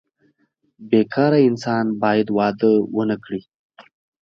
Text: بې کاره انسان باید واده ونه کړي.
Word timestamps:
بې 0.89 1.01
کاره 1.13 1.39
انسان 1.49 1.85
باید 2.03 2.27
واده 2.37 2.71
ونه 2.95 3.17
کړي. 3.23 3.41